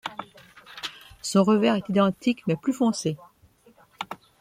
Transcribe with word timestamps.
Son 1.21 1.43
revers 1.43 1.75
est 1.75 1.87
identique 1.89 2.39
mais 2.47 2.55
plus 2.55 2.73
foncé. 2.73 3.17